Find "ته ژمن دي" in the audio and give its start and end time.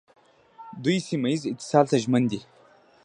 1.91-2.39